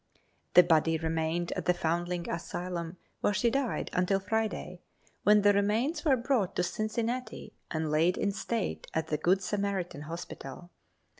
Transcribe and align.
The 0.55 0.63
body 0.63 0.97
remained 0.97 1.51
at 1.51 1.65
the 1.65 1.75
Foundling 1.75 2.27
Asylum, 2.27 2.97
where 3.19 3.35
she 3.35 3.51
died, 3.51 3.91
until 3.93 4.19
Friday, 4.19 4.81
when 5.21 5.43
the 5.43 5.53
remains 5.53 6.03
were 6.03 6.17
brought 6.17 6.55
to 6.55 6.63
Cincinnati 6.63 7.53
and 7.69 7.91
laid 7.91 8.17
in 8.17 8.31
state 8.31 8.87
at 8.95 9.09
the 9.09 9.17
Good 9.19 9.43
Samaritan 9.43 10.01
Hospital. 10.01 10.71